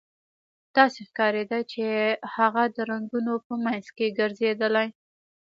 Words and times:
داسې 0.77 0.99
ښکاریده 1.09 1.59
چې 1.71 1.83
هغه 2.35 2.63
د 2.75 2.77
رنګونو 2.91 3.33
په 3.45 3.53
مینځ 3.63 3.85
کې 3.97 4.07
ګرځیدلې 4.19 4.87